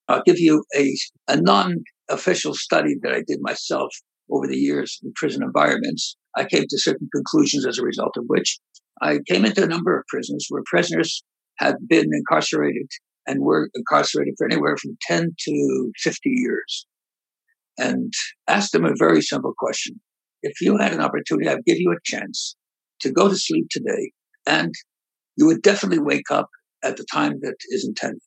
I'll 0.08 0.22
give 0.24 0.38
you 0.38 0.64
a, 0.76 0.94
a 1.28 1.40
non 1.40 1.76
official 2.08 2.54
study 2.54 2.94
that 3.02 3.12
I 3.12 3.22
did 3.26 3.38
myself 3.40 3.90
over 4.30 4.46
the 4.46 4.56
years 4.56 4.98
in 5.02 5.12
prison 5.14 5.42
environments. 5.42 6.16
I 6.36 6.44
came 6.44 6.64
to 6.68 6.78
certain 6.78 7.08
conclusions 7.14 7.66
as 7.66 7.78
a 7.78 7.82
result 7.82 8.16
of 8.16 8.24
which 8.26 8.58
I 9.00 9.20
came 9.26 9.44
into 9.44 9.62
a 9.62 9.68
number 9.68 9.98
of 9.98 10.06
prisons 10.08 10.46
where 10.48 10.62
prisoners 10.66 11.22
had 11.58 11.76
been 11.88 12.08
incarcerated 12.12 12.88
and 13.26 13.40
were 13.40 13.68
incarcerated 13.74 14.34
for 14.38 14.46
anywhere 14.46 14.76
from 14.76 14.96
10 15.02 15.34
to 15.46 15.92
50 15.98 16.20
years 16.24 16.86
and 17.78 18.12
asked 18.48 18.72
them 18.72 18.84
a 18.84 18.94
very 18.98 19.22
simple 19.22 19.54
question. 19.58 20.00
If 20.42 20.60
you 20.60 20.76
had 20.76 20.92
an 20.92 21.00
opportunity, 21.00 21.48
I'd 21.48 21.64
give 21.64 21.78
you 21.78 21.92
a 21.92 22.00
chance 22.04 22.56
to 23.00 23.12
go 23.12 23.28
to 23.28 23.36
sleep 23.36 23.66
today 23.70 24.12
and 24.48 24.72
you 25.36 25.46
would 25.46 25.62
definitely 25.62 26.00
wake 26.00 26.30
up 26.30 26.48
at 26.82 26.96
the 26.96 27.04
time 27.12 27.34
that 27.42 27.56
is 27.68 27.86
intended. 27.86 28.20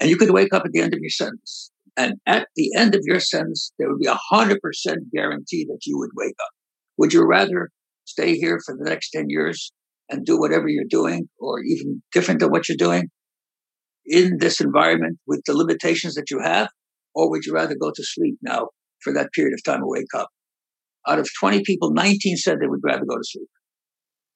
And 0.00 0.10
you 0.10 0.16
could 0.16 0.30
wake 0.30 0.52
up 0.52 0.64
at 0.66 0.72
the 0.72 0.80
end 0.80 0.92
of 0.92 1.00
your 1.00 1.10
sentence. 1.10 1.70
And 1.96 2.14
at 2.26 2.48
the 2.56 2.70
end 2.76 2.94
of 2.94 3.02
your 3.04 3.20
sentence, 3.20 3.72
there 3.78 3.88
would 3.88 4.00
be 4.00 4.06
a 4.06 4.18
hundred 4.30 4.60
percent 4.60 5.12
guarantee 5.14 5.64
that 5.68 5.80
you 5.86 5.98
would 5.98 6.10
wake 6.16 6.34
up. 6.42 6.50
Would 6.98 7.12
you 7.12 7.24
rather 7.24 7.70
stay 8.04 8.34
here 8.34 8.58
for 8.64 8.76
the 8.76 8.88
next 8.88 9.10
10 9.10 9.26
years 9.28 9.72
and 10.10 10.26
do 10.26 10.38
whatever 10.38 10.68
you're 10.68 10.84
doing 10.88 11.28
or 11.38 11.60
even 11.60 12.02
different 12.12 12.40
than 12.40 12.50
what 12.50 12.68
you're 12.68 12.76
doing 12.76 13.08
in 14.04 14.38
this 14.38 14.60
environment 14.60 15.18
with 15.26 15.42
the 15.46 15.56
limitations 15.56 16.14
that 16.14 16.30
you 16.30 16.40
have? 16.40 16.68
Or 17.14 17.30
would 17.30 17.44
you 17.44 17.52
rather 17.52 17.76
go 17.80 17.92
to 17.94 18.02
sleep 18.04 18.36
now 18.42 18.68
for 19.02 19.12
that 19.12 19.32
period 19.32 19.54
of 19.54 19.62
time 19.64 19.82
and 19.82 19.90
wake 19.90 20.14
up? 20.16 20.28
Out 21.06 21.18
of 21.18 21.28
20 21.40 21.62
people, 21.64 21.92
19 21.92 22.36
said 22.36 22.58
they 22.58 22.66
would 22.66 22.80
rather 22.82 23.04
go 23.04 23.16
to 23.16 23.24
sleep, 23.24 23.48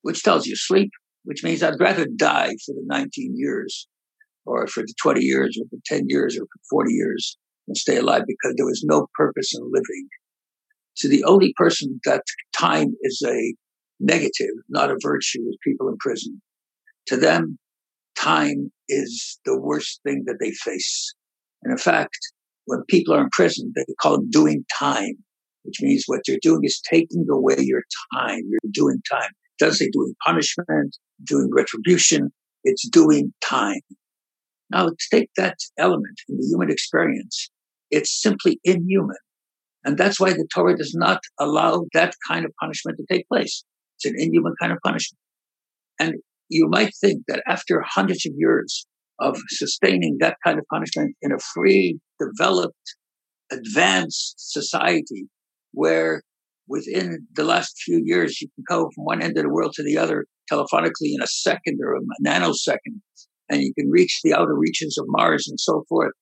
which 0.03 0.23
tells 0.23 0.47
you 0.47 0.57
sleep, 0.57 0.91
which 1.27 1.43
means 1.43 1.63
I'd 1.63 1.81
rather 1.81 2.07
die 2.07 2.55
for 2.65 2.73
the 2.73 2.85
19 2.87 3.35
years 3.37 3.89
or 4.47 4.67
for 4.69 4.83
the 4.83 4.95
20 5.03 5.21
years 5.21 5.59
or 5.61 5.67
for 5.69 5.83
10 5.87 6.05
years 6.07 6.37
or 6.37 6.43
for 6.43 6.61
40 6.85 6.93
years 6.93 7.37
and 7.67 7.77
stay 7.77 7.97
alive 7.97 8.23
because 8.27 8.55
there 8.57 8.65
was 8.65 8.85
no 8.87 9.09
purpose 9.15 9.53
in 9.53 9.63
living. 9.65 10.09
So 10.95 11.09
the 11.09 11.25
only 11.25 11.53
person 11.57 12.01
that 12.05 12.23
time 12.57 12.95
is 13.03 13.23
a 13.27 13.55
negative, 13.99 14.55
not 14.69 14.91
a 14.91 14.97
virtue, 15.03 15.41
is 15.49 15.59
people 15.65 15.89
in 15.89 15.97
prison. 15.99 16.41
To 17.09 17.17
them, 17.17 17.59
time 18.17 18.71
is 18.89 19.41
the 19.45 19.61
worst 19.61 20.01
thing 20.05 20.23
that 20.27 20.37
they 20.41 20.53
face. 20.53 21.13
And 21.65 21.73
in 21.73 21.79
fact, 21.79 22.19
when 22.67 22.85
people 22.89 23.15
are 23.15 23.23
in 23.23 23.31
prison, 23.33 23.73
they 23.75 23.85
call 24.01 24.15
it 24.15 24.31
doing 24.31 24.65
time, 24.79 25.15
which 25.65 25.81
means 25.83 26.05
what 26.07 26.21
you're 26.29 26.39
doing 26.41 26.61
is 26.63 26.81
taking 26.89 27.27
away 27.29 27.57
your 27.59 27.83
time. 28.15 28.43
You're 28.49 28.71
doing 28.73 29.03
time. 29.11 29.33
It 29.59 29.65
doesn't 29.65 29.79
say 29.79 29.91
doing 29.91 30.15
punishment, 30.25 30.97
doing 31.25 31.51
retribution. 31.53 32.31
It's 32.65 32.89
doing 32.89 33.33
time. 33.45 33.81
Now, 34.71 34.91
take 35.13 35.31
that 35.37 35.57
element 35.79 36.21
in 36.29 36.37
the 36.37 36.47
human 36.47 36.71
experience, 36.71 37.49
it's 37.91 38.21
simply 38.21 38.59
inhuman. 38.65 39.17
And 39.85 39.97
that's 39.97 40.19
why 40.19 40.33
the 40.33 40.47
Torah 40.53 40.77
does 40.77 40.95
not 40.95 41.21
allow 41.39 41.85
that 41.95 42.15
kind 42.27 42.45
of 42.45 42.53
punishment 42.61 42.99
to 42.99 43.05
take 43.09 43.29
place. 43.29 43.63
It's 43.97 44.05
an 44.05 44.15
inhuman 44.19 44.55
kind 44.61 44.73
of 44.73 44.79
punishment. 44.85 45.21
And 46.01 46.15
you 46.49 46.69
might 46.69 46.93
think 47.01 47.23
that 47.29 47.43
after 47.47 47.83
hundreds 47.87 48.27
of 48.27 48.33
years 48.37 48.87
of 49.21 49.39
sustaining 49.49 50.17
that 50.21 50.37
kind 50.45 50.59
of 50.59 50.65
punishment 50.73 51.15
in 51.23 51.33
a 51.33 51.39
free, 51.55 51.99
developed, 52.21 52.75
advanced 53.51 54.35
society 54.37 55.29
where 55.73 56.23
within 56.69 57.27
the 57.35 57.45
last 57.45 57.81
few 57.85 58.03
years 58.05 58.41
you 58.41 58.49
can 58.55 58.65
go 58.69 58.91
from 58.95 59.05
one 59.05 59.23
end 59.23 59.37
of 59.37 59.45
the 59.45 59.51
world 59.51 59.73
to 59.75 59.83
the 59.83 59.97
other 59.97 60.27
telephonically 60.51 61.13
in 61.15 61.23
a 61.23 61.27
second 61.27 61.79
or 61.83 61.95
a 61.95 62.01
nanosecond, 62.25 63.01
and 63.49 63.63
you 63.63 63.73
can 63.79 63.91
reach 63.91 64.21
the 64.23 64.35
outer 64.35 64.55
reaches 64.55 64.97
of 64.99 65.07
Mars 65.09 65.47
and 65.49 65.59
so 65.59 65.85
forth, 65.89 66.13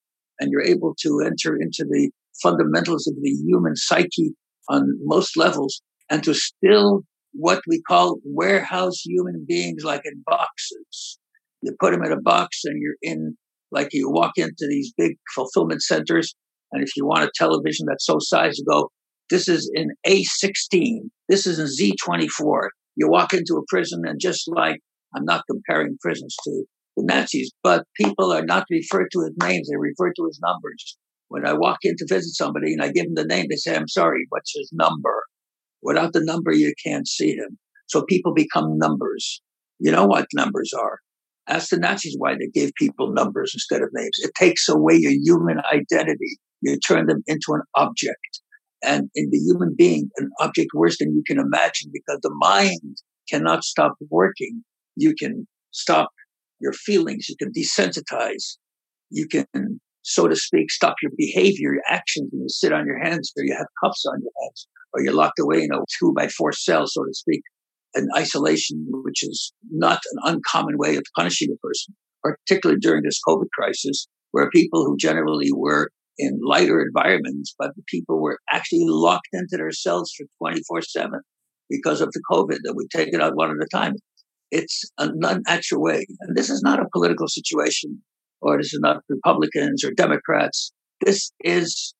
and 0.40 0.50
you're 0.50 0.62
able 0.62 0.94
to 1.00 1.22
enter 1.24 1.56
into 1.56 1.84
the 1.88 2.10
fundamentals 2.42 3.06
of 3.06 3.14
the 3.20 3.30
human 3.30 3.76
psyche 3.76 4.34
on 4.68 4.98
most 5.02 5.36
levels, 5.36 5.80
and 6.10 6.22
to 6.24 6.34
still 6.34 7.02
what 7.34 7.60
we 7.66 7.82
call 7.82 8.18
warehouse 8.24 9.02
human 9.04 9.44
beings 9.46 9.84
like 9.84 10.02
in 10.04 10.22
boxes. 10.26 11.18
You 11.62 11.74
put 11.80 11.92
them 11.92 12.04
in 12.04 12.12
a 12.12 12.20
box 12.20 12.60
and 12.64 12.80
you're 12.80 12.94
in, 13.02 13.36
like 13.72 13.88
you 13.92 14.10
walk 14.10 14.32
into 14.36 14.66
these 14.68 14.92
big 14.96 15.16
fulfillment 15.34 15.82
centers. 15.82 16.34
And 16.72 16.82
if 16.82 16.90
you 16.96 17.06
want 17.06 17.24
a 17.24 17.30
television 17.34 17.86
that's 17.88 18.06
so 18.06 18.18
size, 18.20 18.58
you 18.58 18.64
go, 18.68 18.90
this 19.30 19.48
is 19.48 19.70
in 19.74 19.90
A16. 20.06 21.10
This 21.28 21.46
is 21.46 21.58
in 21.58 21.66
Z24. 21.66 22.68
You 22.96 23.08
walk 23.08 23.32
into 23.32 23.54
a 23.56 23.64
prison 23.68 24.02
and 24.06 24.20
just 24.20 24.44
like, 24.48 24.80
I'm 25.16 25.24
not 25.24 25.44
comparing 25.50 25.96
prisons 26.00 26.36
to 26.44 26.64
the 26.96 27.04
Nazis, 27.04 27.52
but 27.62 27.84
people 27.96 28.32
are 28.32 28.44
not 28.44 28.66
referred 28.70 29.08
to 29.12 29.22
as 29.22 29.32
names. 29.42 29.68
They're 29.68 29.78
referred 29.78 30.14
to 30.16 30.28
as 30.28 30.38
numbers. 30.42 30.96
When 31.28 31.46
I 31.46 31.54
walk 31.54 31.78
in 31.82 31.96
to 31.96 32.06
visit 32.08 32.34
somebody 32.34 32.72
and 32.72 32.82
I 32.82 32.92
give 32.92 33.06
them 33.06 33.14
the 33.14 33.24
name, 33.24 33.46
they 33.48 33.56
say, 33.56 33.74
I'm 33.74 33.88
sorry, 33.88 34.26
what's 34.28 34.52
his 34.54 34.70
number? 34.72 35.24
Without 35.82 36.12
the 36.12 36.24
number, 36.24 36.52
you 36.52 36.72
can't 36.84 37.08
see 37.08 37.34
him. 37.34 37.58
So 37.86 38.04
people 38.04 38.34
become 38.34 38.78
numbers. 38.78 39.42
You 39.78 39.90
know 39.90 40.06
what 40.06 40.26
numbers 40.34 40.72
are. 40.72 40.98
Ask 41.48 41.70
the 41.70 41.78
Nazis 41.78 42.16
why 42.18 42.34
they 42.34 42.48
gave 42.52 42.72
people 42.78 43.12
numbers 43.12 43.52
instead 43.54 43.82
of 43.82 43.90
names. 43.92 44.18
It 44.18 44.30
takes 44.38 44.68
away 44.68 44.96
your 44.96 45.12
human 45.12 45.58
identity. 45.72 46.38
You 46.60 46.78
turn 46.78 47.06
them 47.06 47.22
into 47.26 47.52
an 47.52 47.62
object. 47.74 48.40
And 48.84 49.08
in 49.14 49.30
the 49.30 49.38
human 49.38 49.74
being, 49.76 50.10
an 50.18 50.30
object 50.40 50.70
worse 50.74 50.98
than 50.98 51.14
you 51.14 51.22
can 51.26 51.38
imagine 51.38 51.90
because 51.92 52.18
the 52.22 52.34
mind 52.34 52.98
cannot 53.30 53.64
stop 53.64 53.94
working. 54.10 54.62
You 54.96 55.14
can 55.18 55.46
stop 55.70 56.10
your 56.60 56.72
feelings. 56.72 57.28
You 57.28 57.36
can 57.36 57.52
desensitize. 57.52 58.56
You 59.10 59.26
can, 59.26 59.80
so 60.02 60.28
to 60.28 60.36
speak, 60.36 60.70
stop 60.70 60.96
your 61.02 61.12
behavior, 61.16 61.74
your 61.74 61.82
actions 61.88 62.28
when 62.30 62.42
you 62.42 62.48
sit 62.48 62.72
on 62.72 62.86
your 62.86 63.02
hands 63.02 63.32
or 63.36 63.44
you 63.44 63.54
have 63.56 63.66
cuffs 63.82 64.04
on 64.06 64.20
your 64.20 64.32
hands 64.42 64.68
or 64.92 65.02
you're 65.02 65.14
locked 65.14 65.38
away 65.38 65.62
in 65.62 65.72
a 65.72 65.78
two 65.98 66.12
by 66.14 66.28
four 66.28 66.52
cell, 66.52 66.86
so 66.86 67.04
to 67.04 67.14
speak. 67.14 67.42
an 67.94 68.08
isolation, 68.16 68.84
which 68.88 69.22
is 69.22 69.52
not 69.70 70.00
an 70.12 70.34
uncommon 70.34 70.76
way 70.78 70.96
of 70.96 71.04
punishing 71.16 71.48
a 71.52 71.56
person, 71.66 71.94
particularly 72.22 72.80
during 72.80 73.02
this 73.02 73.20
COVID 73.26 73.48
crisis, 73.56 74.06
where 74.32 74.50
people 74.50 74.84
who 74.84 74.96
generally 74.96 75.50
were 75.52 75.90
in 76.18 76.40
lighter 76.42 76.80
environments, 76.80 77.54
but 77.58 77.74
the 77.76 77.82
people 77.88 78.20
were 78.20 78.38
actually 78.50 78.84
locked 78.86 79.28
into 79.32 79.56
their 79.56 79.72
cells 79.72 80.12
for 80.16 80.26
24 80.38 80.82
7 80.82 81.20
because 81.68 82.00
of 82.00 82.10
the 82.12 82.22
COVID 82.30 82.58
that 82.64 82.74
we 82.76 82.86
take 82.88 83.12
it 83.12 83.20
out 83.20 83.36
one 83.36 83.50
at 83.50 83.56
a 83.56 83.68
time. 83.76 83.94
It's 84.50 84.84
an 84.98 85.18
unnatural 85.22 85.82
way. 85.82 86.06
And 86.20 86.36
this 86.36 86.50
is 86.50 86.62
not 86.62 86.80
a 86.80 86.88
political 86.92 87.26
situation, 87.28 88.02
or 88.40 88.58
this 88.58 88.72
is 88.72 88.80
not 88.80 89.02
Republicans 89.08 89.82
or 89.84 89.92
Democrats. 89.92 90.72
This 91.04 91.32
is 91.40 91.94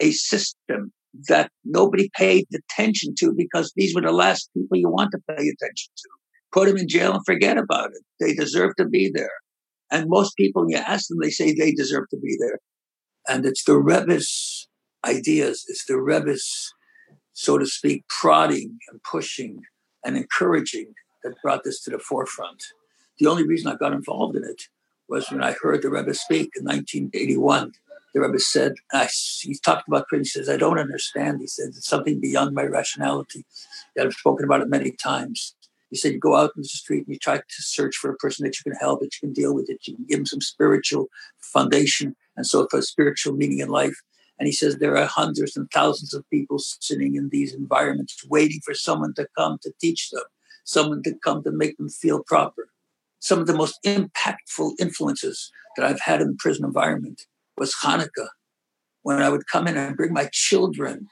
a 0.00 0.10
system 0.10 0.92
that 1.28 1.50
nobody 1.64 2.08
paid 2.16 2.46
attention 2.54 3.14
to 3.18 3.32
because 3.36 3.72
these 3.76 3.94
were 3.94 4.00
the 4.00 4.12
last 4.12 4.50
people 4.56 4.78
you 4.78 4.88
want 4.88 5.10
to 5.12 5.18
pay 5.28 5.42
attention 5.42 5.92
to. 5.96 6.08
Put 6.52 6.68
them 6.68 6.78
in 6.78 6.88
jail 6.88 7.14
and 7.14 7.22
forget 7.24 7.56
about 7.56 7.90
it. 7.90 8.02
They 8.18 8.34
deserve 8.34 8.72
to 8.78 8.86
be 8.86 9.10
there. 9.14 9.30
And 9.90 10.06
most 10.08 10.36
people, 10.36 10.62
when 10.62 10.70
you 10.70 10.76
ask 10.78 11.08
them, 11.08 11.18
they 11.22 11.30
say 11.30 11.52
they 11.52 11.72
deserve 11.72 12.04
to 12.10 12.16
be 12.16 12.36
there. 12.40 12.58
And 13.28 13.44
it's 13.46 13.64
the 13.64 13.76
Rebbe's 13.76 14.68
ideas, 15.06 15.64
it's 15.68 15.84
the 15.86 16.00
Rebbe's, 16.00 16.72
so 17.32 17.58
to 17.58 17.66
speak, 17.66 18.04
prodding 18.08 18.78
and 18.90 19.02
pushing 19.02 19.62
and 20.04 20.16
encouraging 20.16 20.94
that 21.22 21.40
brought 21.42 21.64
this 21.64 21.82
to 21.84 21.90
the 21.90 21.98
forefront. 21.98 22.62
The 23.18 23.26
only 23.26 23.46
reason 23.46 23.70
I 23.70 23.76
got 23.76 23.92
involved 23.92 24.36
in 24.36 24.44
it 24.44 24.62
was 25.08 25.30
when 25.30 25.42
I 25.42 25.54
heard 25.62 25.82
the 25.82 25.90
Rebbe 25.90 26.14
speak 26.14 26.50
in 26.56 26.64
1981 26.64 27.72
the 28.12 28.20
Rebbe 28.20 28.38
said, 28.38 28.74
I, 28.92 29.08
he 29.40 29.54
talked 29.54 29.88
about 29.88 30.06
prayer. 30.08 30.20
He 30.20 30.26
says, 30.26 30.48
I 30.48 30.56
don't 30.56 30.78
understand. 30.78 31.40
He 31.40 31.46
said, 31.46 31.68
it's 31.68 31.88
something 31.88 32.20
beyond 32.20 32.54
my 32.54 32.64
rationality. 32.64 33.44
I've 33.98 34.12
spoken 34.12 34.44
about 34.44 34.60
it 34.60 34.68
many 34.68 34.92
times. 34.92 35.54
He 35.90 35.96
said, 35.96 36.12
you 36.12 36.18
go 36.18 36.36
out 36.36 36.52
in 36.56 36.62
the 36.62 36.68
street 36.68 37.06
and 37.06 37.14
you 37.14 37.18
try 37.18 37.36
to 37.36 37.42
search 37.48 37.96
for 37.96 38.10
a 38.10 38.16
person 38.16 38.44
that 38.44 38.56
you 38.56 38.70
can 38.70 38.78
help, 38.78 39.00
that 39.00 39.14
you 39.14 39.28
can 39.28 39.32
deal 39.32 39.54
with, 39.54 39.66
that 39.66 39.86
you 39.86 39.96
can 39.96 40.04
give 40.06 40.18
them 40.18 40.26
some 40.26 40.40
spiritual 40.40 41.08
foundation 41.40 42.16
and 42.36 42.46
so 42.46 42.66
for 42.70 42.82
spiritual 42.82 43.34
meaning 43.34 43.58
in 43.58 43.68
life. 43.68 43.96
And 44.38 44.46
he 44.46 44.52
says 44.52 44.76
there 44.76 44.96
are 44.96 45.06
hundreds 45.06 45.56
and 45.56 45.70
thousands 45.70 46.14
of 46.14 46.28
people 46.30 46.58
sitting 46.58 47.14
in 47.14 47.28
these 47.28 47.54
environments 47.54 48.24
waiting 48.28 48.60
for 48.64 48.74
someone 48.74 49.14
to 49.14 49.28
come 49.36 49.58
to 49.62 49.72
teach 49.80 50.10
them, 50.10 50.24
someone 50.64 51.02
to 51.04 51.14
come 51.22 51.42
to 51.44 51.52
make 51.52 51.76
them 51.76 51.88
feel 51.88 52.22
proper. 52.26 52.68
Some 53.20 53.38
of 53.38 53.46
the 53.46 53.54
most 53.54 53.78
impactful 53.86 54.72
influences 54.80 55.52
that 55.76 55.86
I've 55.86 56.00
had 56.00 56.20
in 56.20 56.28
the 56.28 56.36
prison 56.38 56.64
environment 56.64 57.22
was 57.56 57.74
Hanukkah, 57.82 58.28
when 59.02 59.22
I 59.22 59.28
would 59.28 59.46
come 59.46 59.68
in 59.68 59.76
and 59.76 59.96
bring 59.96 60.12
my 60.12 60.28
children 60.32 61.08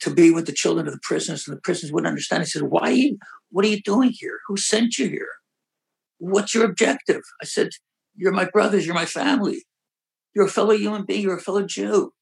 to 0.00 0.10
be 0.10 0.30
with 0.30 0.46
the 0.46 0.52
children 0.52 0.86
of 0.86 0.92
the 0.92 1.00
prisoners, 1.02 1.46
and 1.46 1.56
the 1.56 1.60
prisoners 1.60 1.92
wouldn't 1.92 2.08
understand. 2.08 2.42
He 2.42 2.46
said, 2.46 2.62
Why 2.62 2.90
you, 2.90 3.18
what 3.50 3.64
are 3.64 3.68
you 3.68 3.80
doing 3.80 4.12
here? 4.12 4.38
Who 4.48 4.56
sent 4.56 4.98
you 4.98 5.08
here? 5.08 5.28
What's 6.18 6.54
your 6.54 6.64
objective? 6.64 7.22
I 7.40 7.44
said, 7.44 7.70
You're 8.16 8.32
my 8.32 8.46
brothers, 8.46 8.84
you're 8.84 8.94
my 8.94 9.06
family. 9.06 9.64
You're 10.34 10.46
a 10.46 10.50
fellow 10.50 10.72
human 10.72 11.04
being, 11.04 11.22
you're 11.22 11.36
a 11.36 11.40
fellow 11.40 11.62
Jew. 11.62 12.12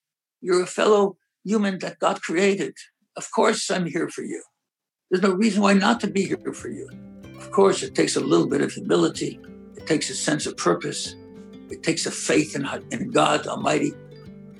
You're 0.40 0.62
a 0.62 0.66
fellow 0.66 1.16
human 1.44 1.78
that 1.78 1.98
God 1.98 2.22
created. 2.22 2.74
Of 3.16 3.30
course, 3.30 3.70
I'm 3.70 3.86
here 3.86 4.08
for 4.08 4.22
you. 4.22 4.42
There's 5.10 5.22
no 5.22 5.32
reason 5.32 5.62
why 5.62 5.74
not 5.74 6.00
to 6.00 6.06
be 6.06 6.24
here 6.24 6.52
for 6.52 6.68
you. 6.68 6.88
Of 7.36 7.50
course, 7.50 7.82
it 7.82 7.94
takes 7.94 8.16
a 8.16 8.20
little 8.20 8.48
bit 8.48 8.60
of 8.60 8.72
humility, 8.72 9.40
it 9.76 9.86
takes 9.86 10.10
a 10.10 10.14
sense 10.14 10.46
of 10.46 10.56
purpose, 10.56 11.14
it 11.70 11.82
takes 11.82 12.06
a 12.06 12.10
faith 12.10 12.54
in, 12.54 12.68
in 12.90 13.10
God 13.10 13.46
Almighty 13.46 13.92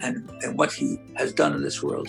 and, 0.01 0.29
and 0.43 0.59
what 0.59 0.73
He 0.73 0.99
has 1.17 1.33
done 1.33 1.55
in 1.55 1.63
this 1.63 1.83
world. 1.83 2.09